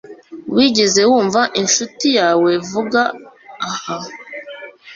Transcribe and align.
Wigeze 0.55 1.01
wumva 1.09 1.41
inshuti 1.61 2.07
yawe 2.19 2.51
vuba 2.69 3.03
aha? 3.69 3.97